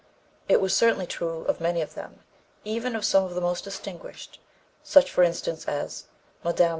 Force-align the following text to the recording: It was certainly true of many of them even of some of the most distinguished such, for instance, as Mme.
It 0.49 0.59
was 0.59 0.75
certainly 0.75 1.05
true 1.05 1.41
of 1.45 1.61
many 1.61 1.79
of 1.79 1.93
them 1.93 2.23
even 2.63 2.95
of 2.95 3.05
some 3.05 3.23
of 3.23 3.35
the 3.35 3.39
most 3.41 3.63
distinguished 3.65 4.39
such, 4.81 5.11
for 5.11 5.21
instance, 5.21 5.67
as 5.67 6.05
Mme. 6.43 6.69